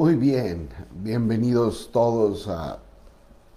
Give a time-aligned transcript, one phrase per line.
[0.00, 0.70] Muy bien,
[1.02, 2.78] bienvenidos todos a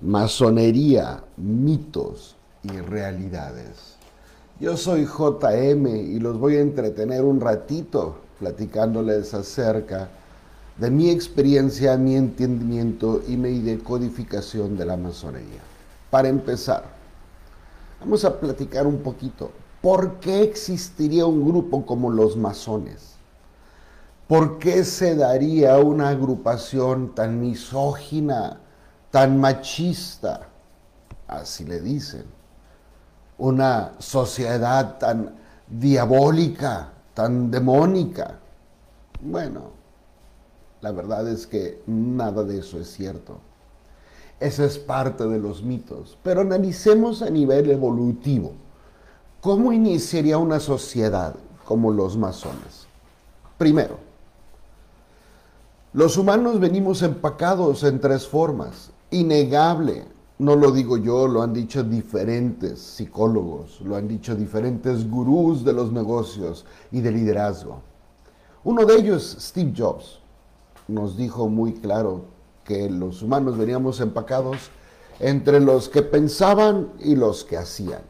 [0.01, 3.95] Masonería, mitos y realidades.
[4.59, 10.09] Yo soy JM y los voy a entretener un ratito platicándoles acerca
[10.77, 15.61] de mi experiencia, mi entendimiento y mi decodificación de la masonería.
[16.09, 16.83] Para empezar,
[18.01, 19.49] vamos a platicar un poquito.
[19.81, 23.12] ¿Por qué existiría un grupo como los masones?
[24.27, 28.59] ¿Por qué se daría una agrupación tan misógina,
[29.11, 30.47] tan machista?
[31.27, 32.25] Así le dicen.
[33.37, 35.35] Una sociedad tan
[35.67, 38.39] diabólica, tan demónica.
[39.21, 39.71] Bueno,
[40.81, 43.39] la verdad es que nada de eso es cierto.
[44.39, 46.17] Esa es parte de los mitos.
[46.23, 48.53] Pero analicemos a nivel evolutivo.
[49.41, 52.87] ¿Cómo iniciaría una sociedad como los masones?
[53.57, 54.12] Primero,
[55.93, 58.89] los humanos venimos empacados en tres formas.
[59.11, 60.05] Innegable,
[60.39, 65.71] no lo digo yo, lo han dicho diferentes psicólogos, lo han dicho diferentes gurús de
[65.71, 67.81] los negocios y de liderazgo.
[68.63, 70.19] Uno de ellos, Steve Jobs,
[70.87, 72.25] nos dijo muy claro
[72.63, 74.71] que los humanos veníamos empacados
[75.19, 78.01] entre los que pensaban y los que hacían.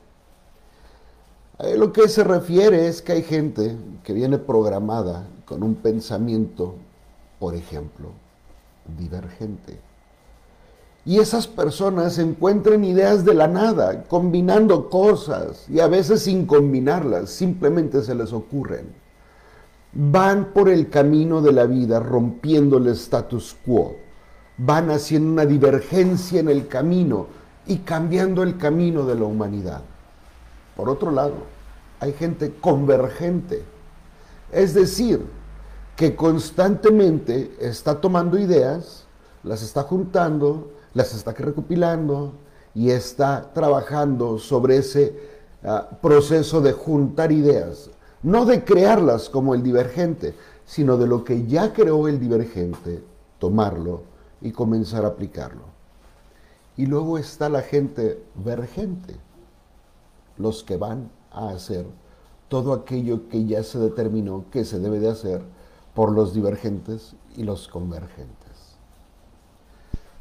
[1.58, 6.76] A lo que se refiere es que hay gente que viene programada con un pensamiento
[7.40, 8.10] por ejemplo,
[8.98, 9.80] divergente.
[11.06, 17.30] Y esas personas encuentran ideas de la nada, combinando cosas y a veces sin combinarlas,
[17.30, 18.86] simplemente se les ocurren.
[19.92, 23.96] Van por el camino de la vida rompiendo el status quo,
[24.58, 27.28] van haciendo una divergencia en el camino
[27.68, 29.82] y cambiando el camino de la humanidad.
[30.76, 31.34] Por otro lado,
[32.00, 33.64] hay gente convergente,
[34.52, 35.26] es decir,
[35.96, 39.06] que constantemente está tomando ideas,
[39.44, 42.34] las está juntando, las está recopilando
[42.74, 45.20] y está trabajando sobre ese
[45.64, 47.92] ah, proceso de juntar ideas,
[48.24, 50.34] no de crearlas como el divergente,
[50.66, 53.04] sino de lo que ya creó el divergente,
[53.38, 54.04] tomarlo
[54.42, 55.74] y comenzar a aplicarlo.
[56.76, 59.16] Y luego está la gente vergente,
[60.38, 61.86] los que van a hacer
[62.48, 65.42] todo aquello que ya se determinó que se debe de hacer
[65.94, 68.78] por los divergentes y los convergentes.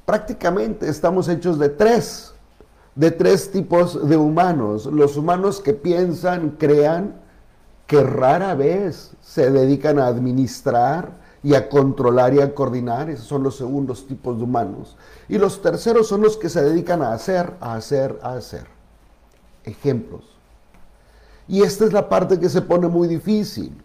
[0.05, 2.35] Prácticamente estamos hechos de tres,
[2.95, 4.87] de tres tipos de humanos.
[4.87, 7.21] Los humanos que piensan, crean,
[7.87, 13.11] que rara vez se dedican a administrar y a controlar y a coordinar.
[13.11, 14.97] Esos son los segundos tipos de humanos.
[15.29, 18.67] Y los terceros son los que se dedican a hacer, a hacer, a hacer.
[19.65, 20.25] Ejemplos.
[21.49, 23.82] Y esta es la parte que se pone muy difícil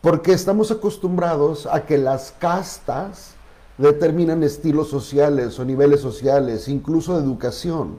[0.00, 3.34] porque estamos acostumbrados a que las castas
[3.78, 7.96] determinan estilos sociales o niveles sociales, incluso de educación.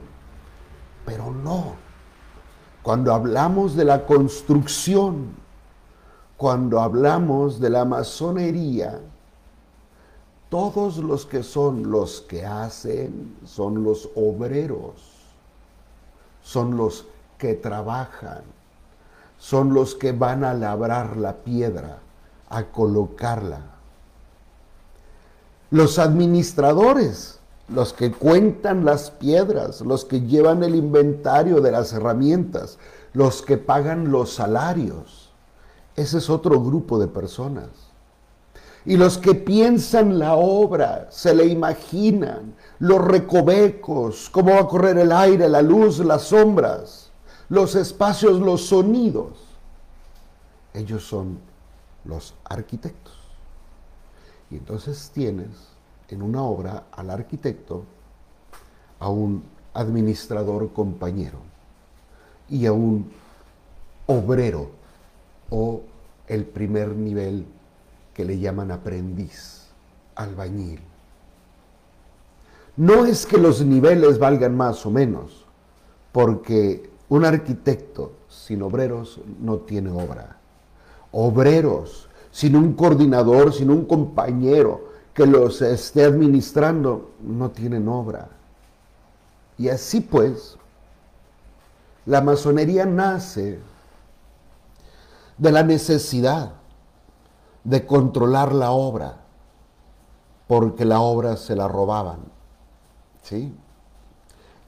[1.04, 1.74] Pero no.
[2.82, 5.34] Cuando hablamos de la construcción,
[6.36, 9.00] cuando hablamos de la masonería,
[10.48, 14.94] todos los que son los que hacen son los obreros,
[16.42, 17.06] son los
[17.38, 18.42] que trabajan,
[19.40, 21.98] son los que van a labrar la piedra,
[22.50, 23.62] a colocarla.
[25.70, 32.78] Los administradores, los que cuentan las piedras, los que llevan el inventario de las herramientas,
[33.14, 35.32] los que pagan los salarios.
[35.96, 37.70] Ese es otro grupo de personas.
[38.84, 44.98] Y los que piensan la obra, se le imaginan, los recovecos, cómo va a correr
[44.98, 47.09] el aire, la luz, las sombras
[47.50, 49.36] los espacios, los sonidos.
[50.72, 51.38] Ellos son
[52.04, 53.12] los arquitectos.
[54.50, 55.50] Y entonces tienes
[56.08, 57.84] en una obra al arquitecto,
[58.98, 59.44] a un
[59.74, 61.38] administrador compañero
[62.48, 63.10] y a un
[64.06, 64.70] obrero
[65.50, 65.82] o
[66.28, 67.46] el primer nivel
[68.14, 69.66] que le llaman aprendiz,
[70.14, 70.80] albañil.
[72.76, 75.44] No es que los niveles valgan más o menos,
[76.12, 80.38] porque un arquitecto sin obreros no tiene obra.
[81.12, 88.28] Obreros sin un coordinador, sin un compañero que los esté administrando, no tienen obra.
[89.58, 90.56] Y así pues,
[92.06, 93.58] la masonería nace
[95.36, 96.52] de la necesidad
[97.64, 99.16] de controlar la obra,
[100.46, 102.20] porque la obra se la robaban.
[103.22, 103.52] ¿Sí?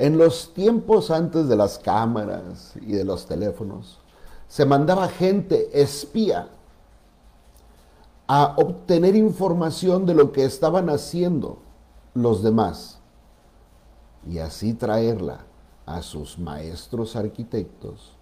[0.02, 4.00] En los tiempos antes de las cámaras y de los teléfonos,
[4.49, 6.49] se mandaba gente espía
[8.26, 11.60] a obtener información de lo que estaban haciendo
[12.14, 12.99] los demás
[14.28, 15.44] y así traerla
[15.87, 18.16] a sus maestros arquitectos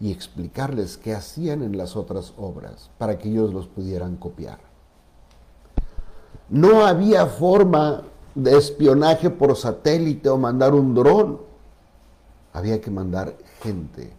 [0.00, 4.58] y explicarles qué hacían en las otras obras para que ellos los pudieran copiar.
[6.50, 8.02] No había forma
[8.34, 11.40] de espionaje por satélite o mandar un dron.
[12.52, 14.12] Había que mandar gente.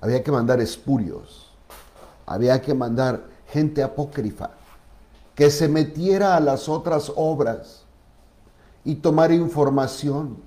[0.00, 1.52] Había que mandar espurios.
[2.26, 4.50] Había que mandar gente apócrifa
[5.38, 7.84] que se metiera a las otras obras
[8.84, 10.38] y tomara información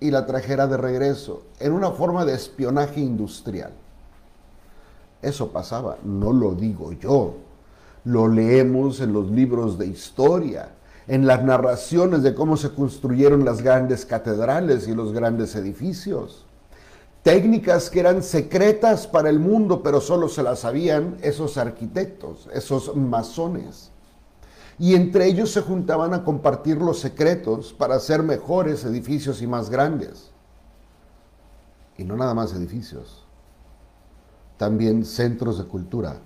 [0.00, 3.70] y la trajera de regreso en una forma de espionaje industrial.
[5.22, 7.34] Eso pasaba, no lo digo yo,
[8.02, 10.70] lo leemos en los libros de historia,
[11.10, 16.46] en las narraciones de cómo se construyeron las grandes catedrales y los grandes edificios.
[17.24, 22.94] Técnicas que eran secretas para el mundo, pero solo se las sabían esos arquitectos, esos
[22.94, 23.90] masones.
[24.78, 29.68] Y entre ellos se juntaban a compartir los secretos para hacer mejores edificios y más
[29.68, 30.30] grandes.
[31.98, 33.24] Y no nada más edificios,
[34.58, 36.20] también centros de cultura,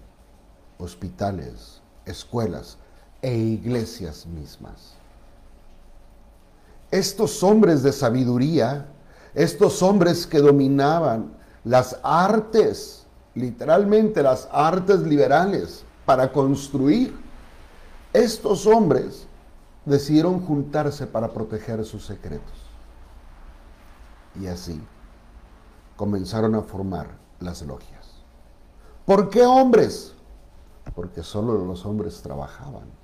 [0.76, 2.76] hospitales, escuelas
[3.24, 4.92] e iglesias mismas.
[6.90, 8.86] Estos hombres de sabiduría,
[9.34, 11.32] estos hombres que dominaban
[11.64, 17.16] las artes, literalmente las artes liberales, para construir,
[18.12, 19.26] estos hombres
[19.86, 22.58] decidieron juntarse para proteger sus secretos.
[24.38, 24.78] Y así
[25.96, 27.06] comenzaron a formar
[27.40, 28.22] las logias.
[29.06, 30.12] ¿Por qué hombres?
[30.94, 33.03] Porque solo los hombres trabajaban.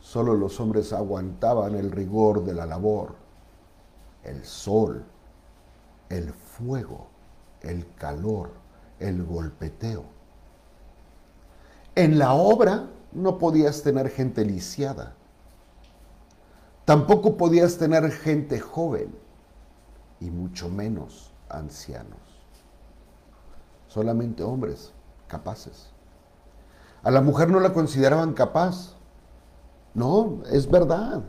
[0.00, 3.14] Solo los hombres aguantaban el rigor de la labor,
[4.24, 5.04] el sol,
[6.08, 7.08] el fuego,
[7.60, 8.50] el calor,
[8.98, 10.04] el golpeteo.
[11.94, 15.14] En la obra no podías tener gente lisiada.
[16.84, 19.14] Tampoco podías tener gente joven
[20.18, 22.30] y mucho menos ancianos
[23.90, 24.92] solamente hombres
[25.26, 25.90] capaces.
[27.02, 28.94] A la mujer no la consideraban capaz.
[29.94, 31.22] No, es verdad.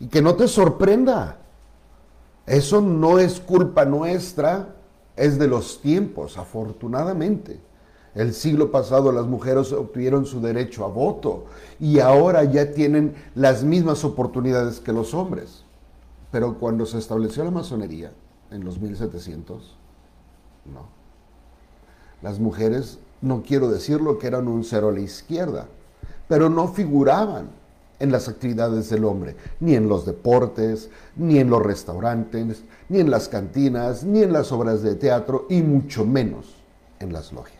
[0.00, 1.38] Y que no te sorprenda.
[2.46, 4.74] Eso no es culpa nuestra,
[5.16, 7.60] es de los tiempos, afortunadamente.
[8.14, 11.46] El siglo pasado las mujeres obtuvieron su derecho a voto
[11.80, 15.64] y ahora ya tienen las mismas oportunidades que los hombres.
[16.30, 18.12] Pero cuando se estableció la masonería,
[18.50, 19.76] en los 1700,
[20.66, 20.86] no.
[22.20, 25.68] Las mujeres, no quiero decirlo que eran un cero a la izquierda,
[26.28, 27.61] pero no figuraban
[28.02, 33.10] en las actividades del hombre, ni en los deportes, ni en los restaurantes, ni en
[33.10, 36.56] las cantinas, ni en las obras de teatro, y mucho menos
[36.98, 37.58] en las logias.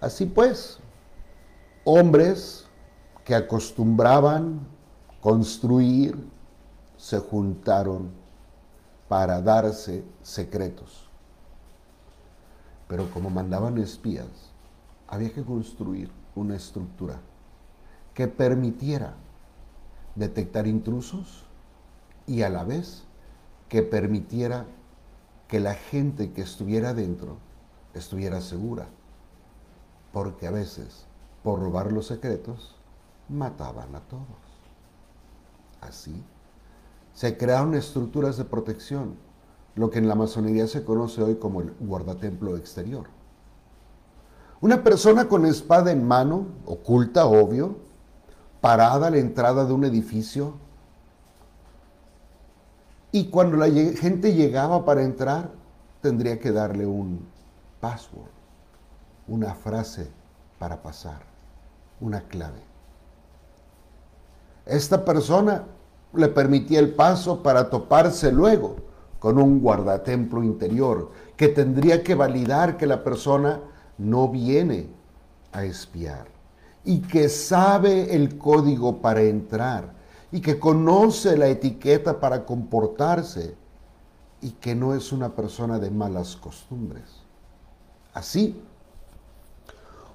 [0.00, 0.78] Así pues,
[1.84, 2.66] hombres
[3.24, 4.60] que acostumbraban
[5.20, 6.16] construir
[6.96, 8.10] se juntaron
[9.08, 11.10] para darse secretos
[12.90, 14.26] pero como mandaban espías,
[15.06, 17.20] había que construir una estructura
[18.14, 19.14] que permitiera
[20.14, 21.44] detectar intrusos
[22.26, 23.04] y a la vez
[23.68, 24.66] que permitiera
[25.48, 27.36] que la gente que estuviera dentro
[27.94, 28.88] estuviera segura.
[30.12, 31.06] Porque a veces,
[31.42, 32.76] por robar los secretos,
[33.28, 34.26] mataban a todos.
[35.80, 36.22] Así,
[37.14, 39.16] se crearon estructuras de protección
[39.76, 43.06] lo que en la masonería se conoce hoy como el guardatemplo exterior.
[44.60, 47.76] Una persona con espada en mano, oculta, obvio,
[48.60, 50.54] parada la entrada de un edificio,
[53.12, 55.50] y cuando la gente llegaba para entrar,
[56.00, 57.26] tendría que darle un
[57.80, 58.30] password,
[59.26, 60.08] una frase
[60.58, 61.20] para pasar,
[62.00, 62.60] una clave.
[64.66, 65.64] Esta persona
[66.12, 68.76] le permitía el paso para toparse luego
[69.18, 73.60] con un guardatemplo interior que tendría que validar que la persona
[73.98, 74.88] no viene
[75.52, 76.39] a espiar
[76.84, 79.92] y que sabe el código para entrar
[80.32, 83.54] y que conoce la etiqueta para comportarse
[84.40, 87.04] y que no es una persona de malas costumbres.
[88.14, 88.60] Así,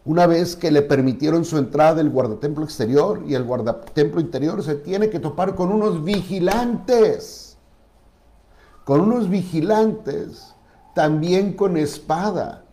[0.05, 4.75] una vez que le permitieron su entrada el guardatemplo exterior y el guardatemplo interior, se
[4.75, 7.57] tiene que topar con unos vigilantes.
[8.84, 10.53] Con unos vigilantes,
[10.93, 12.65] también con espada,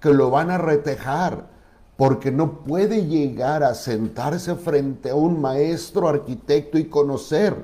[0.00, 1.50] que lo van a retejar,
[1.98, 7.56] porque no puede llegar a sentarse frente a un maestro arquitecto y conocer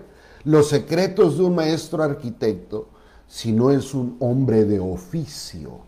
[0.42, 2.88] los secretos de un maestro arquitecto
[3.28, 5.82] si no es un hombre de oficio.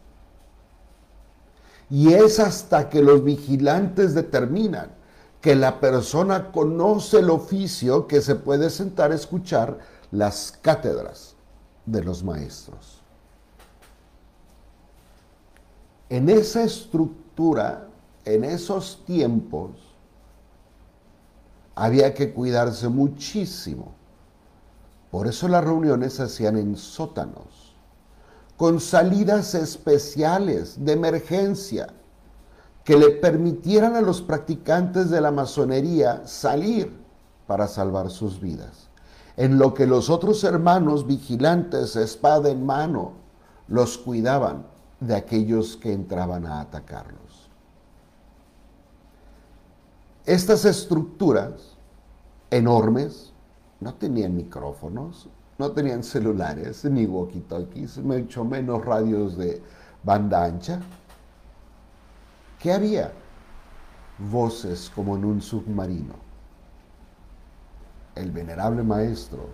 [1.90, 4.92] Y es hasta que los vigilantes determinan
[5.40, 9.76] que la persona conoce el oficio que se puede sentar a escuchar
[10.12, 11.34] las cátedras
[11.84, 13.02] de los maestros.
[16.08, 17.88] En esa estructura,
[18.26, 19.71] en esos tiempos,
[21.76, 23.95] había que cuidarse muchísimo.
[25.11, 27.76] Por eso las reuniones se hacían en sótanos,
[28.56, 31.88] con salidas especiales de emergencia
[32.83, 36.92] que le permitieran a los practicantes de la masonería salir
[37.47, 38.88] para salvar sus vidas.
[39.37, 43.12] En lo que los otros hermanos vigilantes, espada en mano,
[43.68, 44.66] los cuidaban
[44.99, 47.25] de aquellos que entraban a atacarlos.
[50.26, 51.76] Estas estructuras
[52.50, 53.33] enormes
[53.78, 59.62] no tenían micrófonos, no tenían celulares, ni walkie-talkies, mucho menos radios de
[60.02, 60.80] banda ancha.
[62.59, 63.12] ¿Qué había?
[64.18, 66.14] Voces como en un submarino.
[68.16, 69.49] El venerable maestro,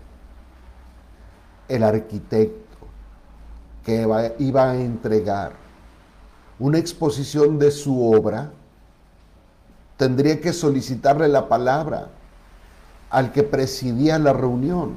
[1.69, 2.79] el arquitecto,
[3.85, 5.53] que iba a entregar
[6.59, 8.53] una exposición de su obra,
[10.03, 12.09] tendría que solicitarle la palabra
[13.09, 14.97] al que presidía la reunión.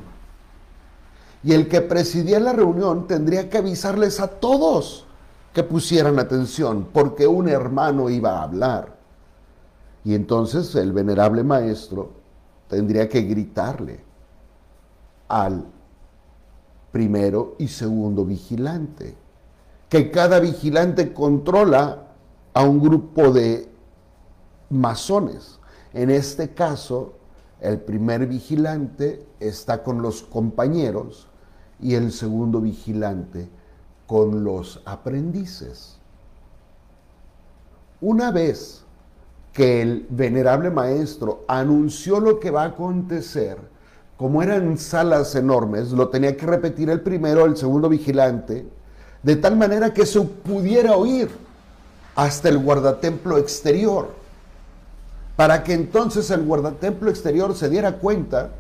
[1.44, 5.06] Y el que presidía la reunión tendría que avisarles a todos
[5.54, 8.96] que pusieran atención, porque un hermano iba a hablar.
[10.04, 12.10] Y entonces el venerable maestro
[12.68, 14.04] tendría que gritarle
[15.28, 15.66] al
[16.92, 19.16] primero y segundo vigilante,
[19.88, 22.08] que cada vigilante controla
[22.56, 23.75] a un grupo de
[24.70, 25.60] masones.
[25.94, 27.14] En este caso,
[27.62, 31.28] el primer vigilante está con los compañeros
[31.80, 33.50] y el segundo vigilante
[34.08, 35.98] con los aprendices.
[38.02, 38.84] Una vez
[39.54, 43.58] que el venerable maestro anunció lo que va a acontecer,
[44.18, 48.68] como eran salas enormes, lo tenía que repetir el primero, el segundo vigilante,
[49.24, 51.30] de tal manera que se pudiera oír
[52.16, 54.14] hasta el guardatemplo exterior,
[55.36, 58.52] para que entonces el guardatemplo exterior se diera cuenta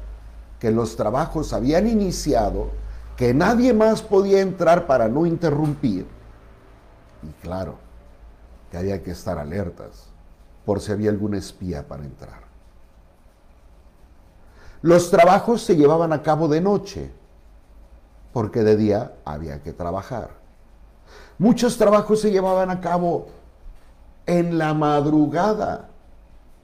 [0.60, 2.70] que los trabajos habían iniciado
[3.16, 6.06] que nadie más podía entrar para no interrumpir.
[7.24, 7.76] Y claro,
[8.70, 10.08] que había que estar alertas
[10.66, 12.46] por si había algún espía para entrar.
[14.82, 17.10] Los trabajos se llevaban a cabo de noche,
[18.34, 20.30] porque de día había que trabajar.
[21.38, 23.28] Muchos trabajos se llevaban a cabo
[24.26, 25.90] en la madrugada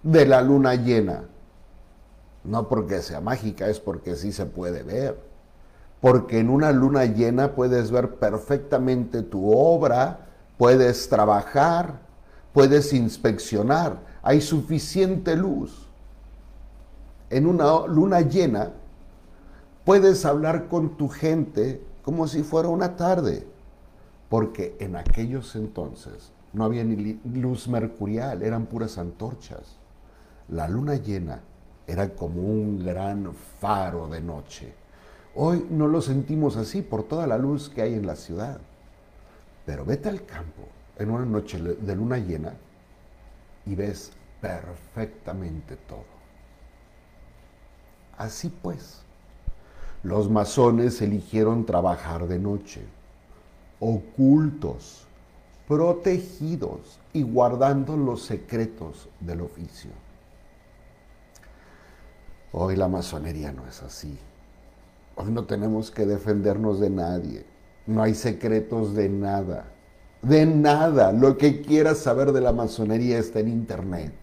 [0.04, 1.24] de la luna llena.
[2.44, 5.32] No porque sea mágica, es porque sí se puede ver
[6.02, 10.28] porque en una luna llena puedes ver perfectamente tu obra,
[10.58, 12.02] puedes trabajar,
[12.54, 15.88] puedes inspeccionar, hay suficiente luz.
[17.30, 18.72] En una luna llena
[19.86, 23.46] puedes hablar con tu gente como si fuera una tarde,
[24.28, 29.78] porque en aquellos entonces no había ni luz mercurial, eran puras antorchas.
[30.52, 31.42] La luna llena
[31.88, 34.82] era como un gran faro de noche
[35.34, 38.60] Hoy no lo sentimos así por toda la luz que hay en la ciudad.
[39.66, 40.64] Pero vete al campo
[40.98, 42.54] en una noche de luna llena
[43.66, 46.04] y ves perfectamente todo.
[48.18, 49.04] Así pues,
[50.04, 52.82] los masones eligieron trabajar de noche,
[53.80, 55.08] ocultos,
[55.66, 59.92] protegidos y guardando los secretos del oficio.
[62.54, 64.18] Hoy la masonería no es así.
[65.16, 67.46] Hoy no tenemos que defendernos de nadie.
[67.88, 69.72] No hay secretos de nada.
[70.22, 71.12] De nada.
[71.14, 74.14] Lo que quieras saber de la masonería está en internet.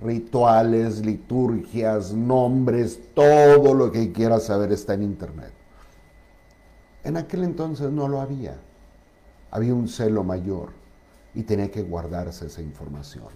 [0.00, 5.52] Rituales, liturgias, nombres, todo lo que quieras saber está en internet.
[7.04, 8.56] En aquel entonces no lo había.
[9.50, 10.70] Había un celo mayor
[11.34, 13.28] y tenía que guardarse esa información.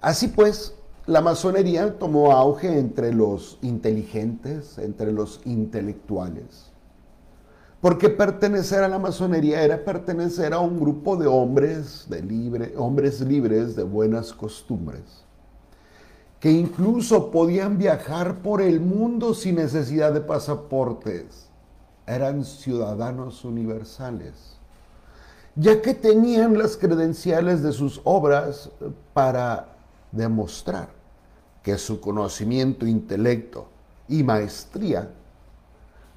[0.00, 0.74] Así pues,
[1.06, 6.70] la masonería tomó auge entre los inteligentes, entre los intelectuales.
[7.80, 13.74] Porque pertenecer a la masonería era pertenecer a un grupo de hombres, de hombres libres
[13.74, 15.24] de buenas costumbres,
[16.38, 21.48] que incluso podían viajar por el mundo sin necesidad de pasaportes.
[22.06, 24.58] Eran ciudadanos universales,
[25.56, 28.70] ya que tenían las credenciales de sus obras
[29.12, 29.71] para
[30.12, 30.90] demostrar
[31.62, 33.66] que su conocimiento, intelecto
[34.08, 35.10] y maestría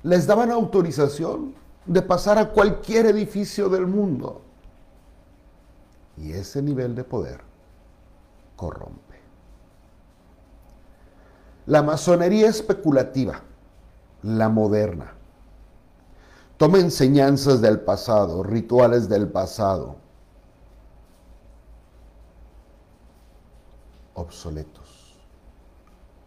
[0.03, 4.41] les daban autorización de pasar a cualquier edificio del mundo.
[6.17, 7.41] Y ese nivel de poder
[8.55, 9.15] corrompe.
[11.65, 13.41] La masonería especulativa,
[14.21, 15.13] la moderna,
[16.57, 19.97] toma enseñanzas del pasado, rituales del pasado,
[24.15, 25.19] obsoletos,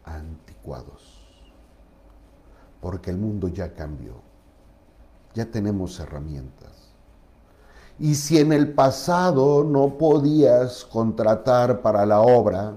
[0.05, 1.03] anticuados,
[2.81, 4.15] porque el mundo ya cambió,
[5.35, 6.95] ya tenemos herramientas.
[7.99, 12.77] Y si en el pasado no podías contratar para la obra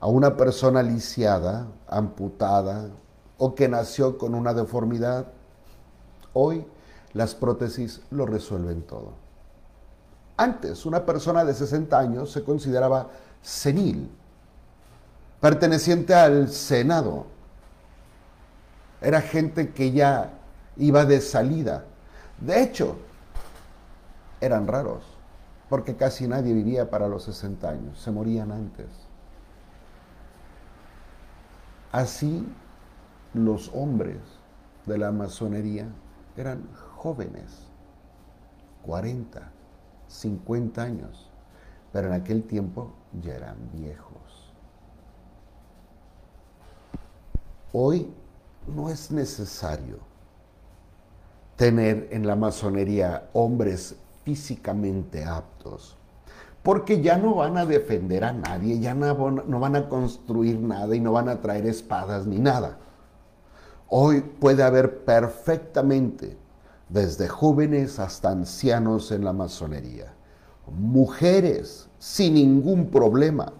[0.00, 2.90] a una persona lisiada, amputada
[3.38, 5.26] o que nació con una deformidad,
[6.32, 6.66] hoy
[7.12, 9.12] las prótesis lo resuelven todo.
[10.36, 13.08] Antes, una persona de 60 años se consideraba
[13.46, 14.10] senil,
[15.40, 17.26] perteneciente al Senado.
[19.00, 20.32] Era gente que ya
[20.76, 21.84] iba de salida.
[22.40, 22.96] De hecho,
[24.40, 25.04] eran raros,
[25.68, 28.88] porque casi nadie vivía para los 60 años, se morían antes.
[31.92, 32.44] Así,
[33.32, 34.18] los hombres
[34.86, 35.86] de la masonería
[36.36, 37.68] eran jóvenes,
[38.84, 39.52] 40,
[40.08, 41.30] 50 años,
[41.92, 42.92] pero en aquel tiempo
[43.22, 44.54] ya eran viejos.
[47.72, 48.10] Hoy
[48.66, 49.98] no es necesario
[51.56, 55.96] tener en la masonería hombres físicamente aptos,
[56.62, 60.94] porque ya no van a defender a nadie, ya no, no van a construir nada
[60.94, 62.78] y no van a traer espadas ni nada.
[63.88, 66.36] Hoy puede haber perfectamente,
[66.88, 70.12] desde jóvenes hasta ancianos en la masonería,
[70.66, 73.52] mujeres sin ningún problema.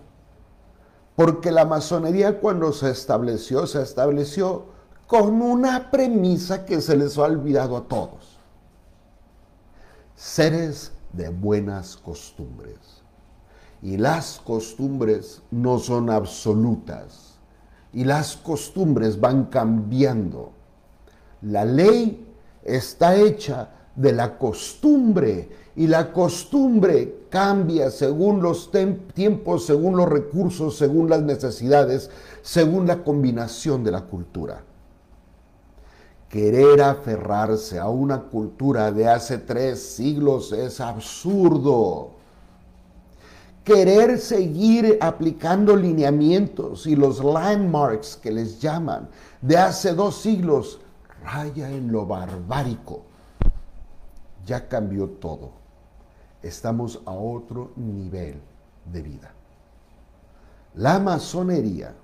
[1.16, 4.66] Porque la masonería cuando se estableció, se estableció
[5.08, 8.38] con una premisa que se les ha olvidado a todos.
[10.14, 12.78] Seres de buenas costumbres.
[13.82, 17.40] Y las costumbres no son absolutas.
[17.92, 20.52] Y las costumbres van cambiando.
[21.42, 28.70] La ley está hecha de la costumbre y la costumbre cambia según los
[29.14, 32.10] tiempos, según los recursos, según las necesidades,
[32.40, 34.64] según la combinación de la cultura.
[36.30, 42.12] Querer aferrarse a una cultura de hace tres siglos es absurdo.
[43.62, 49.08] Querer seguir aplicando lineamientos y los landmarks que les llaman
[49.42, 50.80] de hace dos siglos
[51.22, 53.02] raya en lo barbárico.
[54.46, 55.65] Ya cambió todo
[56.46, 58.40] estamos a otro nivel
[58.92, 59.32] de vida.
[60.74, 61.94] La masonería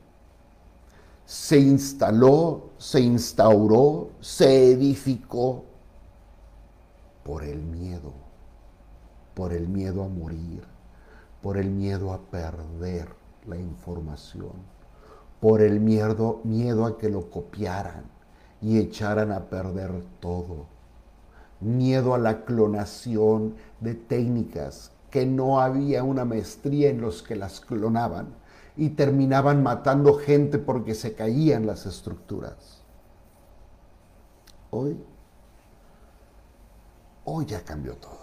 [1.24, 5.64] se instaló, se instauró, se edificó
[7.24, 8.12] por el miedo,
[9.34, 10.64] por el miedo a morir,
[11.42, 13.08] por el miedo a perder
[13.46, 14.52] la información,
[15.40, 18.04] por el miedo, miedo a que lo copiaran
[18.60, 20.71] y echaran a perder todo
[21.62, 27.60] miedo a la clonación de técnicas, que no había una maestría en los que las
[27.60, 28.34] clonaban
[28.76, 32.82] y terminaban matando gente porque se caían las estructuras.
[34.70, 34.96] Hoy,
[37.24, 38.22] hoy ya cambió todo.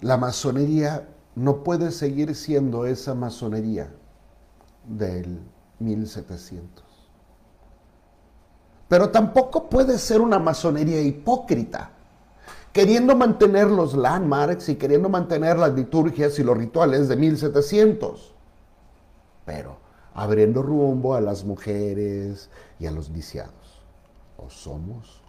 [0.00, 3.92] La masonería no puede seguir siendo esa masonería
[4.86, 5.40] del
[5.78, 6.87] 1700.
[8.88, 11.90] Pero tampoco puede ser una masonería hipócrita,
[12.72, 18.34] queriendo mantener los landmarks y queriendo mantener las liturgias y los rituales de 1700,
[19.44, 19.76] pero
[20.14, 22.48] abriendo rumbo a las mujeres
[22.78, 23.82] y a los viciados.
[24.38, 25.20] O somos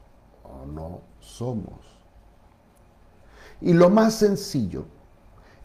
[0.43, 1.99] o no somos.
[3.61, 4.85] Y lo más sencillo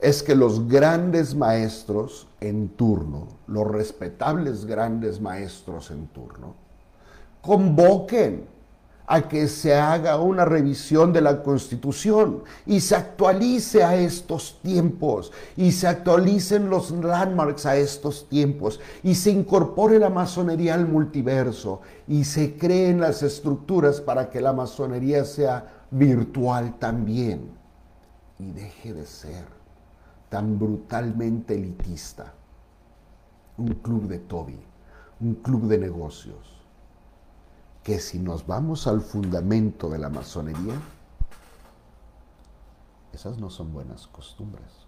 [0.00, 6.63] es que los grandes maestros en turno, los respetables grandes maestros en turno,
[7.44, 8.46] convoquen
[9.06, 15.30] a que se haga una revisión de la constitución y se actualice a estos tiempos
[15.56, 21.82] y se actualicen los landmarks a estos tiempos y se incorpore la masonería al multiverso
[22.08, 27.50] y se creen las estructuras para que la masonería sea virtual también
[28.38, 29.44] y deje de ser
[30.30, 32.32] tan brutalmente elitista.
[33.58, 34.58] Un club de Toby,
[35.20, 36.53] un club de negocios
[37.84, 40.74] que si nos vamos al fundamento de la masonería,
[43.12, 44.86] esas no son buenas costumbres.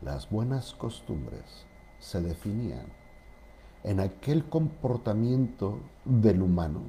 [0.00, 1.66] Las buenas costumbres
[1.98, 2.86] se definían
[3.82, 6.82] en aquel comportamiento del humano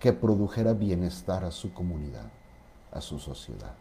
[0.00, 2.30] que produjera bienestar a su comunidad.
[2.90, 3.74] a su sociedad.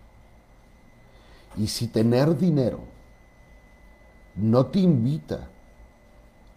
[1.55, 2.81] Y si tener dinero
[4.35, 5.47] no te invita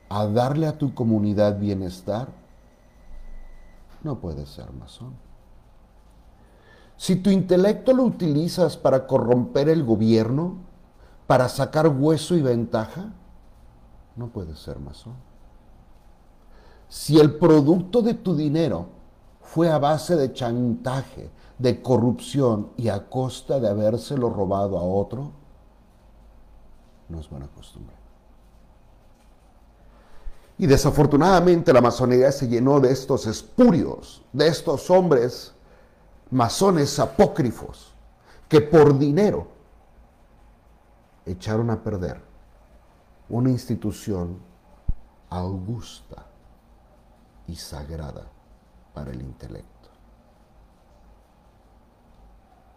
[0.08, 2.39] a darle a tu comunidad bienestar,
[4.02, 5.14] no puedes ser masón.
[6.96, 10.56] Si tu intelecto lo utilizas para corromper el gobierno,
[11.26, 13.12] para sacar hueso y ventaja,
[14.16, 15.14] no puedes ser masón.
[16.88, 18.88] Si el producto de tu dinero
[19.40, 25.32] fue a base de chantaje, de corrupción y a costa de habérselo robado a otro,
[27.08, 27.99] no es buena costumbre.
[30.60, 35.54] Y desafortunadamente la masonería se llenó de estos espurios, de estos hombres
[36.30, 37.94] masones apócrifos,
[38.46, 39.48] que por dinero
[41.24, 42.22] echaron a perder
[43.30, 44.38] una institución
[45.30, 46.26] augusta
[47.46, 48.26] y sagrada
[48.92, 49.88] para el intelecto.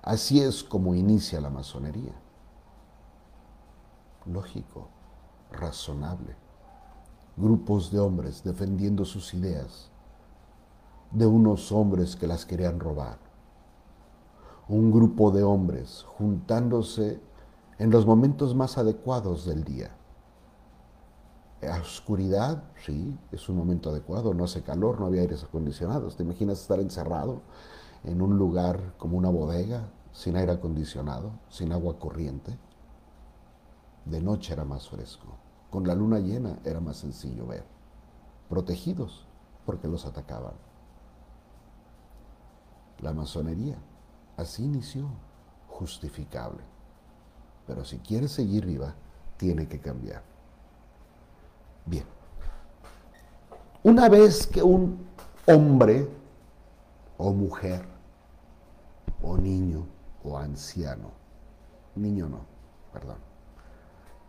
[0.03, 2.13] Así es como inicia la masonería.
[4.25, 4.87] Lógico,
[5.51, 6.42] razonable
[7.35, 9.89] grupos de hombres defendiendo sus ideas
[11.11, 13.17] de unos hombres que las querían robar.
[14.67, 17.21] Un grupo de hombres juntándose
[17.77, 19.95] en los momentos más adecuados del día.
[21.61, 26.17] A oscuridad, sí, es un momento adecuado, no hace calor, no había aires acondicionados.
[26.17, 27.41] ¿Te imaginas estar encerrado
[28.03, 32.57] en un lugar como una bodega, sin aire acondicionado, sin agua corriente?
[34.05, 35.37] De noche era más fresco.
[35.73, 37.65] Con la luna llena era más sencillo ver.
[38.47, 39.25] Protegidos
[39.65, 40.53] porque los atacaban.
[42.99, 43.75] La masonería
[44.37, 45.07] así inició,
[45.67, 46.61] justificable.
[47.65, 48.93] Pero si quiere seguir viva,
[49.37, 50.21] tiene que cambiar.
[51.87, 52.05] Bien.
[53.81, 55.07] Una vez que un
[55.47, 56.07] hombre
[57.17, 57.83] o mujer
[59.23, 59.87] o niño
[60.23, 61.09] o anciano,
[61.95, 62.41] niño no,
[62.93, 63.17] perdón,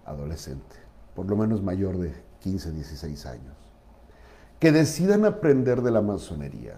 [0.07, 0.84] adolescente,
[1.15, 3.57] por lo menos mayor de 15, 16 años,
[4.59, 6.77] que decidan aprender de la masonería,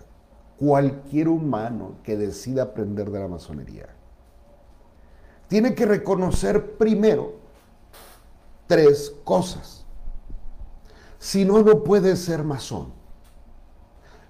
[0.58, 3.88] cualquier humano que decida aprender de la masonería,
[5.48, 7.34] tiene que reconocer primero
[8.66, 9.84] tres cosas.
[11.18, 12.92] Si no, no puede ser masón.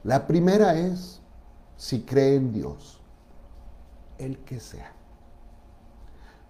[0.04, 1.20] La primera es
[1.76, 3.00] si cree en Dios,
[4.18, 4.95] el que sea.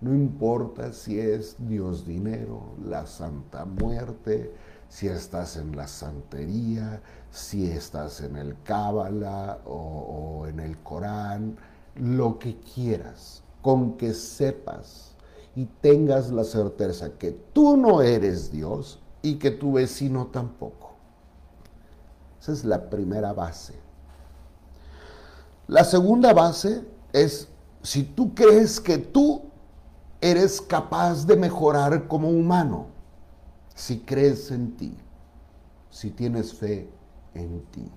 [0.01, 4.53] No importa si es Dios dinero, la Santa Muerte,
[4.89, 11.57] si estás en la santería, si estás en el Cábala o, o en el Corán,
[11.95, 15.17] lo que quieras, con que sepas
[15.55, 20.95] y tengas la certeza que tú no eres Dios y que tu vecino tampoco.
[22.39, 23.75] Esa es la primera base.
[25.69, 27.49] La segunda base es
[27.83, 29.43] si tú crees que tú
[30.31, 32.87] eres capaz de mejorar como humano,
[33.75, 34.97] si crees en ti,
[35.91, 36.89] si tienes fe
[37.35, 37.91] en ti.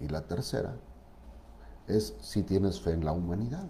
[0.00, 0.74] Y la tercera
[1.86, 3.66] es si tienes fe en la humanidad.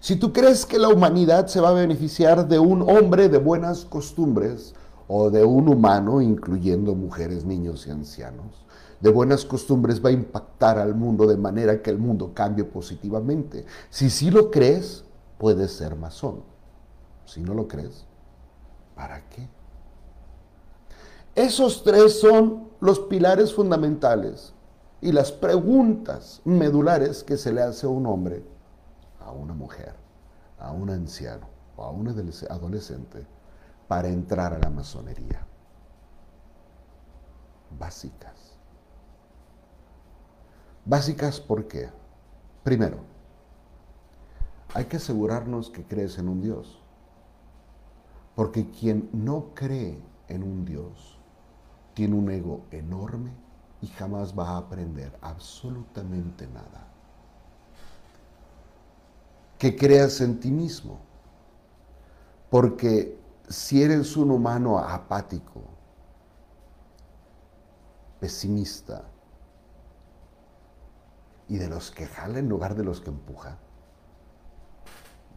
[0.00, 3.84] Si tú crees que la humanidad se va a beneficiar de un hombre de buenas
[3.84, 4.74] costumbres
[5.06, 8.66] o de un humano, incluyendo mujeres, niños y ancianos,
[9.00, 13.64] de buenas costumbres va a impactar al mundo de manera que el mundo cambie positivamente.
[13.90, 15.04] Si sí lo crees,
[15.38, 16.42] puedes ser masón.
[17.24, 18.04] Si no lo crees,
[18.94, 19.48] ¿para qué?
[21.34, 24.52] Esos tres son los pilares fundamentales
[25.00, 28.44] y las preguntas medulares que se le hace a un hombre,
[29.20, 29.94] a una mujer,
[30.58, 31.46] a un anciano
[31.76, 33.24] o a un adolescente
[33.86, 35.46] para entrar a la masonería.
[37.78, 38.56] Básicas.
[40.84, 41.90] Básicas ¿por qué?
[42.64, 42.98] Primero,
[44.78, 46.80] hay que asegurarnos que crees en un Dios.
[48.36, 51.18] Porque quien no cree en un Dios
[51.94, 53.32] tiene un ego enorme
[53.82, 56.86] y jamás va a aprender absolutamente nada.
[59.58, 61.00] Que creas en ti mismo.
[62.48, 65.60] Porque si eres un humano apático,
[68.20, 69.02] pesimista,
[71.48, 73.58] y de los que jala en lugar de los que empuja,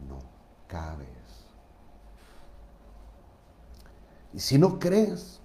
[0.08, 0.18] no
[0.68, 1.08] cabes.
[4.32, 5.40] Y si no crees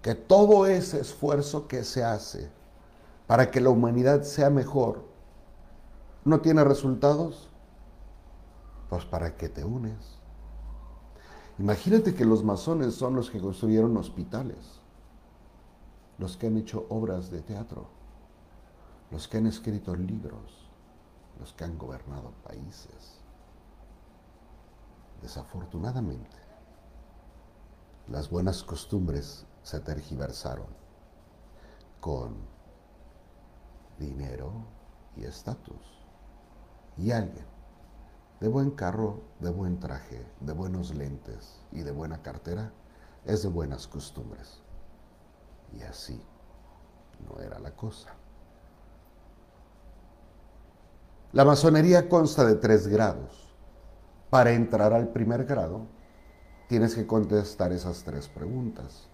[0.00, 2.50] que todo ese esfuerzo que se hace
[3.26, 5.04] para que la humanidad sea mejor
[6.24, 7.48] no tiene resultados,
[8.88, 10.18] pues ¿para qué te unes?
[11.58, 14.80] Imagínate que los masones son los que construyeron hospitales,
[16.18, 17.86] los que han hecho obras de teatro,
[19.10, 20.70] los que han escrito libros,
[21.38, 23.21] los que han gobernado países.
[25.22, 26.36] Desafortunadamente,
[28.08, 30.66] las buenas costumbres se tergiversaron
[32.00, 32.36] con
[33.98, 34.52] dinero
[35.16, 36.04] y estatus.
[36.98, 37.46] Y alguien
[38.40, 42.72] de buen carro, de buen traje, de buenos lentes y de buena cartera
[43.24, 44.60] es de buenas costumbres.
[45.72, 46.20] Y así
[47.24, 48.10] no era la cosa.
[51.32, 53.41] La masonería consta de tres grados.
[54.32, 55.82] Para entrar al primer grado,
[56.66, 59.06] tienes que contestar esas tres preguntas.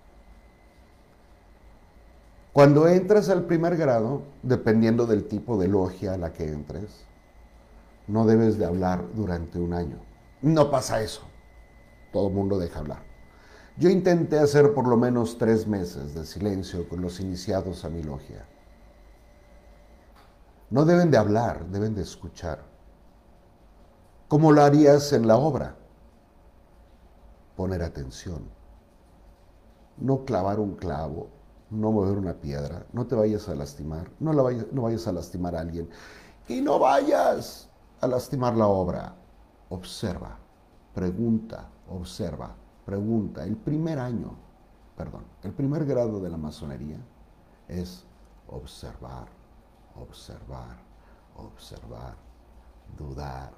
[2.52, 7.04] Cuando entras al primer grado, dependiendo del tipo de logia a la que entres,
[8.06, 9.98] no debes de hablar durante un año.
[10.40, 11.22] No pasa eso.
[12.12, 13.02] Todo el mundo deja hablar.
[13.76, 18.04] Yo intenté hacer por lo menos tres meses de silencio con los iniciados a mi
[18.04, 18.46] logia.
[20.70, 22.77] No deben de hablar, deben de escuchar.
[24.28, 25.74] ¿Cómo lo harías en la obra?
[27.56, 28.46] Poner atención.
[29.96, 31.28] No clavar un clavo,
[31.70, 35.56] no mover una piedra, no te vayas a lastimar, no, vayas, no vayas a lastimar
[35.56, 35.88] a alguien.
[36.46, 37.70] Y no vayas
[38.02, 39.14] a lastimar la obra.
[39.70, 40.38] Observa,
[40.94, 43.44] pregunta, observa, pregunta.
[43.44, 44.36] El primer año,
[44.94, 47.00] perdón, el primer grado de la masonería
[47.66, 48.04] es
[48.46, 49.28] observar,
[49.96, 50.76] observar,
[51.36, 52.14] observar,
[52.96, 53.52] dudar,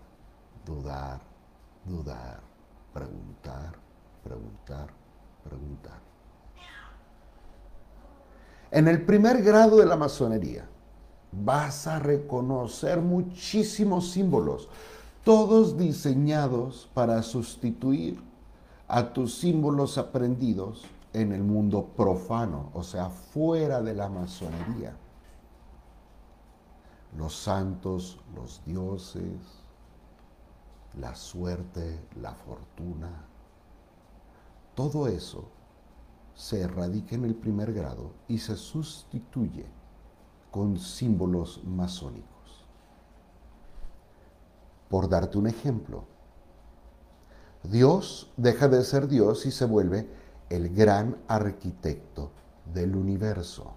[0.70, 1.20] dudar,
[1.84, 2.40] dudar,
[2.92, 3.72] preguntar,
[4.22, 4.88] preguntar,
[5.42, 5.98] preguntar.
[8.70, 10.68] En el primer grado de la masonería,
[11.32, 14.68] vas a reconocer muchísimos símbolos,
[15.24, 18.22] todos diseñados para sustituir
[18.86, 24.94] a tus símbolos aprendidos en el mundo profano, o sea, fuera de la masonería.
[27.16, 29.59] Los santos, los dioses,
[30.98, 33.26] la suerte, la fortuna,
[34.74, 35.48] todo eso
[36.34, 39.66] se erradica en el primer grado y se sustituye
[40.50, 42.66] con símbolos masónicos.
[44.88, 46.04] Por darte un ejemplo,
[47.62, 50.08] Dios deja de ser Dios y se vuelve
[50.48, 52.30] el gran arquitecto
[52.72, 53.74] del universo.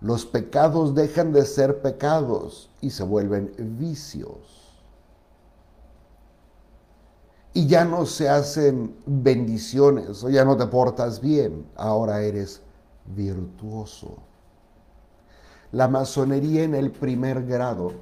[0.00, 4.63] Los pecados dejan de ser pecados y se vuelven vicios.
[7.54, 12.60] Y ya no se hacen bendiciones o ya no te portas bien, ahora eres
[13.06, 14.16] virtuoso.
[15.70, 17.92] La masonería en el primer grado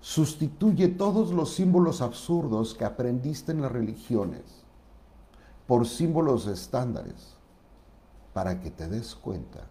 [0.00, 4.64] sustituye todos los símbolos absurdos que aprendiste en las religiones
[5.66, 7.36] por símbolos estándares
[8.32, 9.66] para que te des cuenta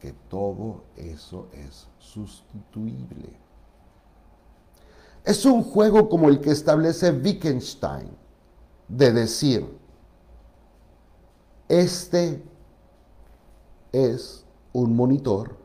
[0.00, 3.43] que todo eso es sustituible.
[5.24, 8.10] Es un juego como el que establece Wittgenstein,
[8.88, 9.66] de decir,
[11.68, 12.42] este
[13.90, 15.56] es un monitor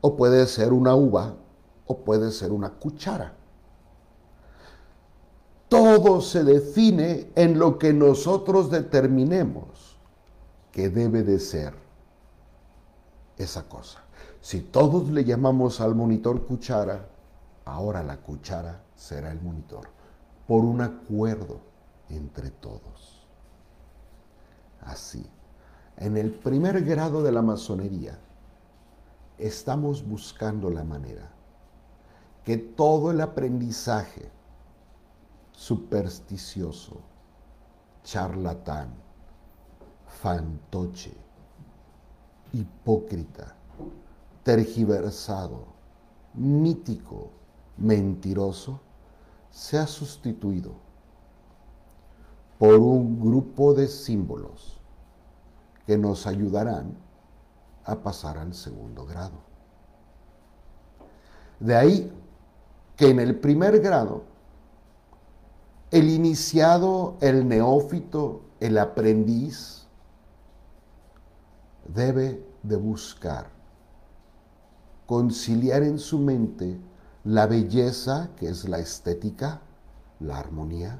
[0.00, 1.34] o puede ser una uva,
[1.86, 3.34] o puede ser una cuchara.
[5.68, 9.98] Todo se define en lo que nosotros determinemos
[10.72, 11.74] que debe de ser
[13.36, 14.04] esa cosa.
[14.40, 17.08] Si todos le llamamos al monitor cuchara,
[17.68, 19.88] ahora la cuchara será el monitor,
[20.46, 21.60] por un acuerdo
[22.08, 23.26] entre todos.
[24.80, 25.24] Así,
[25.96, 28.18] en el primer grado de la masonería,
[29.36, 31.30] estamos buscando la manera
[32.44, 34.30] que todo el aprendizaje
[35.52, 37.00] supersticioso,
[38.04, 38.94] charlatán,
[40.06, 41.14] fantoche,
[42.52, 43.54] hipócrita,
[44.44, 45.66] tergiversado,
[46.34, 47.32] mítico,
[47.78, 48.80] mentiroso,
[49.50, 50.72] sea sustituido
[52.58, 54.80] por un grupo de símbolos
[55.86, 56.96] que nos ayudarán
[57.84, 59.38] a pasar al segundo grado.
[61.60, 62.12] De ahí
[62.96, 64.24] que en el primer grado,
[65.90, 69.86] el iniciado, el neófito, el aprendiz,
[71.86, 73.48] debe de buscar
[75.06, 76.78] conciliar en su mente
[77.28, 79.60] la belleza, que es la estética,
[80.18, 80.98] la armonía,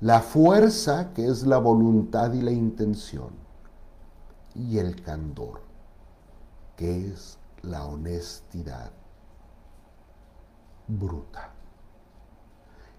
[0.00, 3.30] la fuerza, que es la voluntad y la intención,
[4.56, 5.60] y el candor,
[6.74, 8.90] que es la honestidad
[10.88, 11.52] bruta.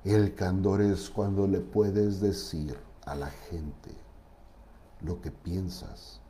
[0.05, 3.93] El candor es cuando le puedes decir a la gente
[5.01, 6.21] lo que piensas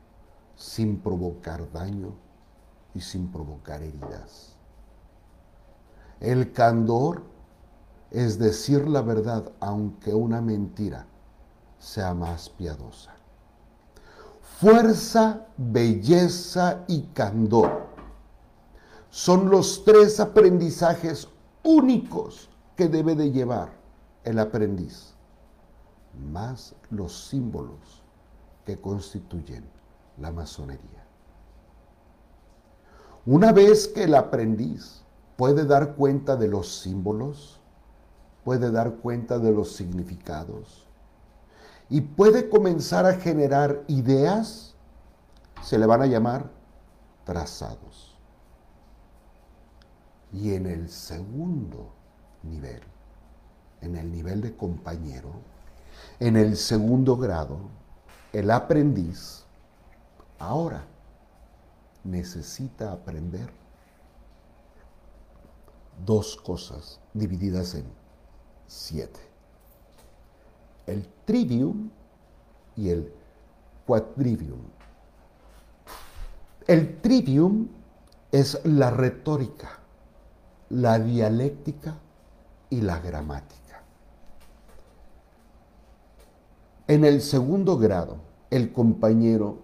[0.56, 2.16] sin provocar daño
[2.96, 4.59] y sin provocar heridas.
[6.20, 7.24] El candor
[8.12, 11.06] es decir la verdad aunque una mentira
[11.78, 13.16] sea más piadosa.
[14.60, 17.88] Fuerza, belleza y candor
[19.10, 21.30] son los tres aprendizajes
[21.64, 23.70] únicos que debe de llevar
[24.24, 25.14] el aprendiz,
[26.32, 28.04] más los símbolos
[28.66, 29.64] que constituyen
[30.18, 31.06] la masonería.
[33.26, 35.02] Una vez que el aprendiz
[35.40, 37.62] puede dar cuenta de los símbolos,
[38.44, 40.86] puede dar cuenta de los significados
[41.90, 44.76] y puede comenzar a generar ideas,
[45.62, 46.52] se le van a llamar
[47.24, 48.18] trazados.
[50.34, 51.94] Y en el segundo
[52.44, 52.82] nivel,
[53.80, 55.32] en el nivel de compañero,
[56.20, 57.60] en el segundo grado,
[58.34, 59.46] el aprendiz
[60.38, 60.84] ahora
[62.04, 63.58] necesita aprender
[66.06, 67.86] dos cosas divididas en
[68.68, 69.20] siete.
[70.86, 71.90] El trivium
[72.76, 73.14] y el
[73.86, 74.62] quadrivium.
[76.68, 77.68] El trivium
[78.32, 79.80] es la retórica,
[80.70, 81.98] la dialéctica
[82.70, 83.84] y la gramática.
[86.88, 88.18] En el segundo grado,
[88.50, 89.60] el compañero,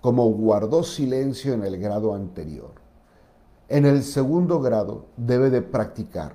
[0.00, 2.72] como guardó silencio en el grado anterior,
[3.68, 6.32] en el segundo grado debe de practicar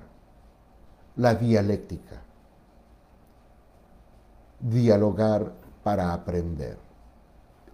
[1.16, 2.22] la dialéctica,
[4.60, 6.78] dialogar para aprender,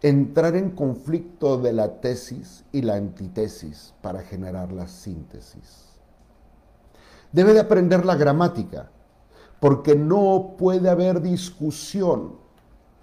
[0.03, 5.91] entrar en conflicto de la tesis y la antitesis para generar la síntesis.
[7.33, 8.91] Debe de aprender la gramática,
[9.61, 12.39] porque no puede haber discusión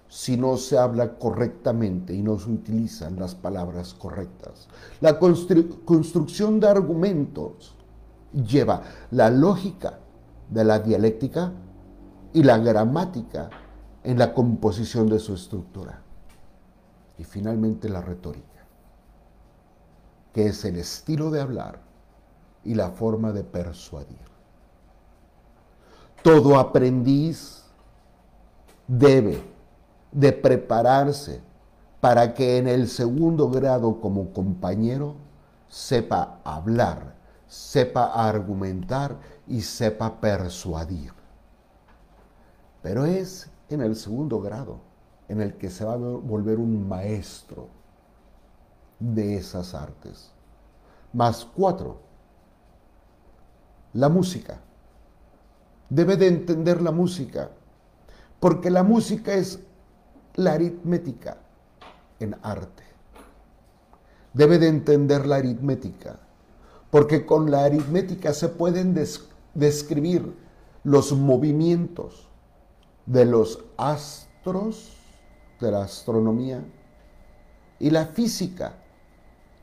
[0.08, 4.68] si no se habla correctamente y no se utilizan las palabras correctas.
[5.00, 7.74] La construcción de argumentos
[8.32, 9.98] lleva la lógica
[10.50, 11.52] de la dialéctica
[12.32, 13.50] y la gramática
[14.02, 16.02] en la composición de su estructura.
[17.18, 18.64] Y finalmente la retórica,
[20.32, 21.82] que es el estilo de hablar
[22.64, 24.16] y la forma de persuadir.
[26.22, 27.64] Todo aprendiz
[28.86, 29.57] debe
[30.12, 31.40] de prepararse
[32.00, 35.16] para que en el segundo grado como compañero
[35.68, 37.14] sepa hablar,
[37.46, 41.12] sepa argumentar y sepa persuadir.
[42.82, 44.80] Pero es en el segundo grado
[45.28, 47.68] en el que se va a volver un maestro
[48.98, 50.32] de esas artes.
[51.12, 52.00] Más cuatro,
[53.92, 54.60] la música
[55.90, 57.50] debe de entender la música,
[58.40, 59.60] porque la música es
[60.38, 61.36] la aritmética
[62.20, 62.84] en arte.
[64.32, 66.20] Debe de entender la aritmética,
[66.92, 68.94] porque con la aritmética se pueden
[69.54, 70.32] describir
[70.84, 72.28] los movimientos
[73.06, 74.96] de los astros,
[75.60, 76.64] de la astronomía,
[77.80, 78.76] y la física,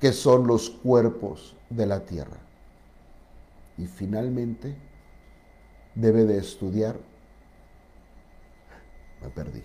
[0.02, 2.40] que son los cuerpos de la Tierra.
[3.78, 4.76] Y finalmente,
[5.96, 6.98] debe de estudiar,
[9.22, 9.64] me perdí,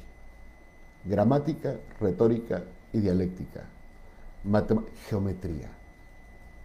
[1.05, 3.69] gramática, retórica y dialéctica,
[5.09, 5.71] geometría.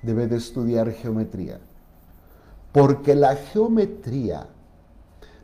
[0.02, 1.60] Debe de estudiar geometría,
[2.72, 4.50] porque la geometría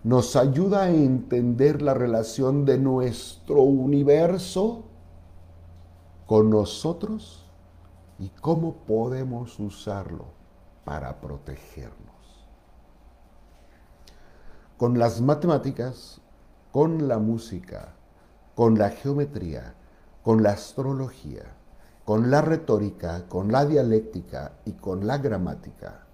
[0.03, 4.85] nos ayuda a entender la relación de nuestro universo
[6.25, 7.45] con nosotros
[8.19, 10.25] y cómo podemos usarlo
[10.85, 11.97] para protegernos.
[14.77, 16.21] Con las matemáticas,
[16.71, 17.93] con la música,
[18.61, 19.73] con la geometría,
[20.21, 21.45] con la astrología,
[22.05, 26.05] con la retórica, con la dialéctica y con la gramática,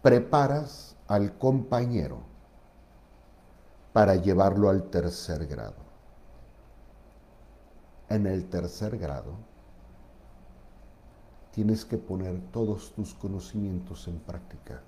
[0.00, 2.22] preparas al compañero
[3.92, 5.84] para llevarlo al tercer grado.
[8.08, 9.34] En el tercer grado,
[11.50, 14.80] tienes que poner todos tus conocimientos en práctica.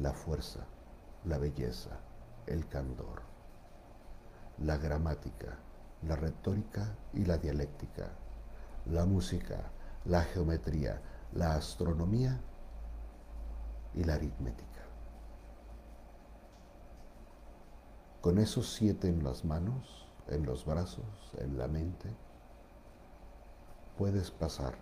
[0.00, 0.60] La fuerza,
[1.24, 1.98] la belleza,
[2.46, 3.37] el candor,
[4.62, 5.56] la gramática,
[6.02, 8.10] la retórica y la dialéctica,
[8.86, 9.70] la música,
[10.04, 11.00] la geometría,
[11.32, 12.40] la astronomía
[13.94, 14.82] y la aritmética.
[18.20, 22.08] Con esos siete en las manos, en los brazos, en la mente,
[23.96, 24.74] puedes pasar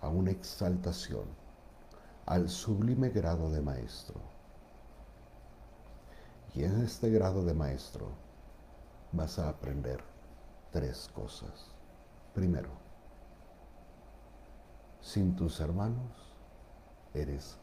[0.00, 1.24] a una exaltación,
[2.26, 4.20] al sublime grado de maestro
[6.54, 8.08] y en este grado de maestro
[9.12, 10.02] vas a aprender
[10.70, 11.74] tres cosas.
[12.34, 12.70] Primero,
[15.00, 16.34] sin tus hermanos
[17.14, 17.58] eres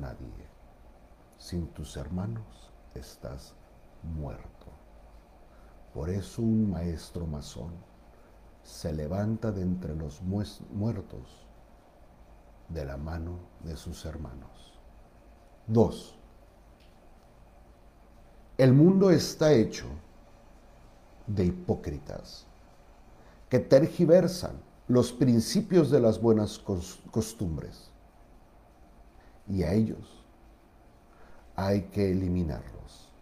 [0.00, 0.48] nadie.
[1.36, 3.54] Sin tus hermanos estás
[4.02, 4.66] muerto.
[5.92, 7.72] Por eso un maestro masón
[8.62, 11.46] se levanta de entre los muertos
[12.68, 14.80] de la mano de sus hermanos.
[15.66, 16.18] Dos,
[18.56, 19.86] el mundo está hecho
[21.26, 22.46] de hipócritas
[23.48, 26.58] que tergiversan los principios de las buenas
[27.10, 27.90] costumbres.
[29.48, 30.24] Y a ellos
[31.54, 33.12] hay que eliminarlos.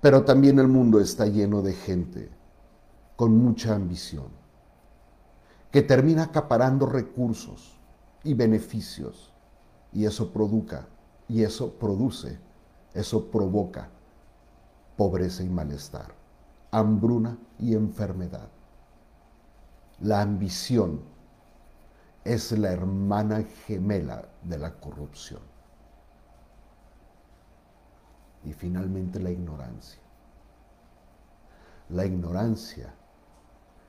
[0.00, 2.30] Pero también el mundo está lleno de gente
[3.16, 4.28] con mucha ambición,
[5.72, 7.80] que termina acaparando recursos
[8.22, 9.32] y beneficios,
[9.92, 10.86] y eso produca,
[11.28, 12.38] y eso produce,
[12.94, 13.90] eso provoca
[14.98, 16.12] pobreza y malestar,
[16.72, 18.48] hambruna y enfermedad.
[20.00, 21.02] La ambición
[22.24, 25.40] es la hermana gemela de la corrupción.
[28.44, 30.02] Y finalmente la ignorancia.
[31.90, 32.92] La ignorancia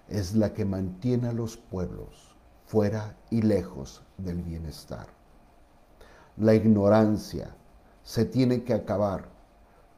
[0.09, 2.35] es la que mantiene a los pueblos
[2.67, 5.07] fuera y lejos del bienestar.
[6.37, 7.55] La ignorancia
[8.03, 9.38] se tiene que acabar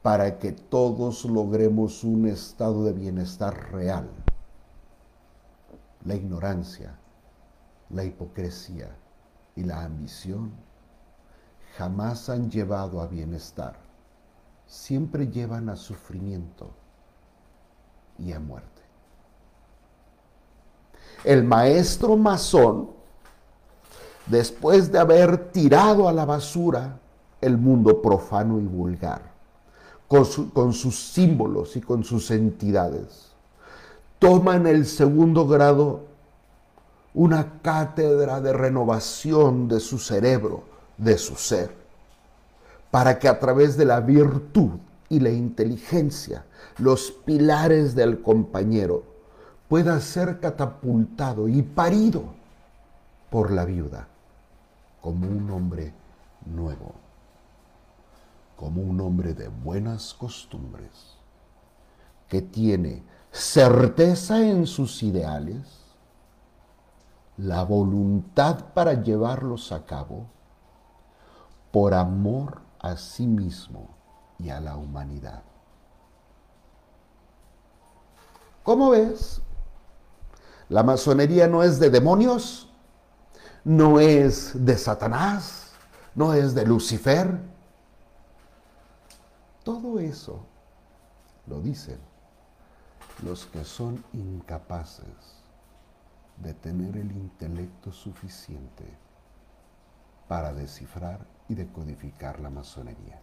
[0.02, 4.10] para que todos logremos un estado de bienestar real.
[6.04, 6.98] La ignorancia,
[7.90, 8.96] la hipocresía
[9.54, 10.52] y la ambición
[11.78, 13.76] jamás han llevado a bienestar,
[14.66, 16.70] siempre llevan a sufrimiento
[18.18, 18.82] y a muerte
[21.24, 22.90] el maestro masón,
[24.26, 26.98] después de haber tirado a la basura
[27.40, 29.31] el mundo profano y vulgar,
[30.52, 33.30] con, sus símbolos y con sus entidades,
[34.18, 36.00] toma en el segundo grado
[37.14, 40.64] una cátedra de renovación de su cerebro,
[40.98, 41.74] de su ser,
[42.90, 44.72] para que a través de la virtud
[45.08, 46.44] y la inteligencia,
[46.76, 49.04] los pilares del compañero,
[49.66, 52.24] pueda ser catapultado y parido
[53.30, 54.08] por la viuda
[55.00, 55.94] como un hombre
[56.44, 57.01] nuevo,
[58.62, 61.18] como un hombre de buenas costumbres,
[62.28, 63.02] que tiene
[63.32, 65.66] certeza en sus ideales,
[67.36, 70.26] la voluntad para llevarlos a cabo,
[71.72, 73.88] por amor a sí mismo
[74.38, 75.42] y a la humanidad.
[78.62, 79.42] ¿Cómo ves?
[80.68, 82.70] La masonería no es de demonios,
[83.64, 85.72] no es de Satanás,
[86.14, 87.51] no es de Lucifer.
[89.64, 90.44] Todo eso
[91.46, 92.00] lo dicen
[93.22, 95.44] los que son incapaces
[96.38, 98.84] de tener el intelecto suficiente
[100.26, 103.22] para descifrar y decodificar la masonería.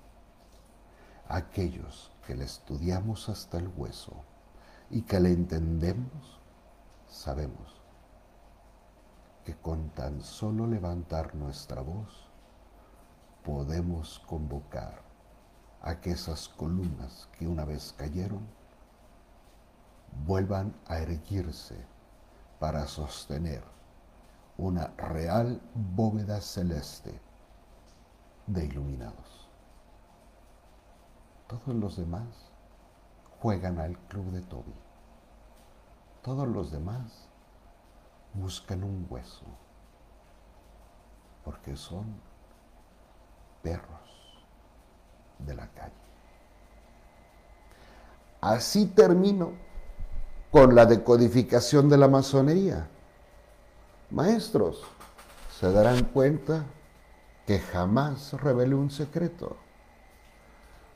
[1.27, 4.13] Aquellos que la estudiamos hasta el hueso
[4.89, 6.39] y que la entendemos,
[7.09, 7.81] sabemos
[9.43, 12.29] que con tan solo levantar nuestra voz
[13.43, 15.08] podemos convocar
[15.81, 18.45] a que esas columnas que una vez cayeron
[20.25, 21.85] vuelvan a erguirse
[22.59, 23.63] para sostener
[24.57, 27.19] una real bóveda celeste
[28.47, 29.47] de iluminados.
[31.47, 32.27] Todos los demás
[33.39, 34.75] juegan al club de Toby.
[36.21, 37.29] Todos los demás
[38.33, 39.45] buscan un hueso
[41.43, 42.05] porque son
[43.63, 43.98] perros
[45.39, 45.93] de la calle.
[48.41, 49.53] Así termino
[50.51, 52.87] con la decodificación de la masonería.
[54.09, 54.83] Maestros,
[55.59, 56.65] se darán cuenta
[57.45, 59.57] que jamás revelé un secreto.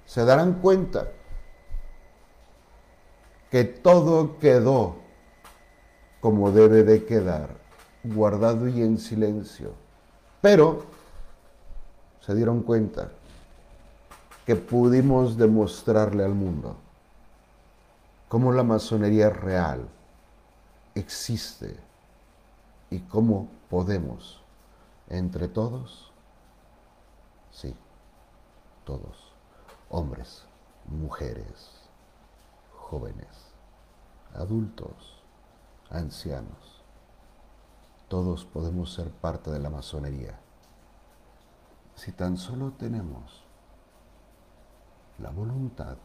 [0.05, 1.07] Se darán cuenta
[3.51, 4.97] que todo quedó
[6.21, 7.49] como debe de quedar,
[8.03, 9.73] guardado y en silencio.
[10.41, 10.85] Pero
[12.21, 13.11] se dieron cuenta
[14.45, 16.75] que pudimos demostrarle al mundo
[18.27, 19.87] cómo la masonería real
[20.95, 21.79] existe
[22.89, 24.41] y cómo podemos,
[25.07, 26.11] entre todos,
[27.51, 27.75] sí,
[28.85, 29.31] todos,
[29.89, 30.43] hombres,
[30.85, 31.71] mujeres,
[32.75, 33.53] jóvenes,
[34.33, 35.21] adultos,
[35.89, 36.81] ancianos.
[38.07, 40.37] Todos podemos ser parte de la masonería.
[41.95, 43.43] Si tan solo tenemos
[45.24, 45.95] la voluntad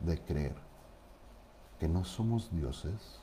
[0.00, 0.54] de creer
[1.80, 3.18] que no somos dioses,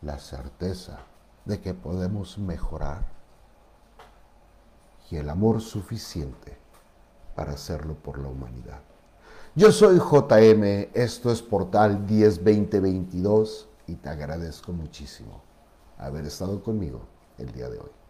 [0.00, 0.98] la certeza
[1.44, 3.04] de que podemos mejorar
[5.10, 6.56] y el amor suficiente
[7.36, 8.80] para hacerlo por la humanidad.
[9.54, 15.42] Yo soy JM, esto es Portal 102022 y te agradezco muchísimo
[15.98, 17.02] haber estado conmigo
[17.36, 18.03] el día de hoy.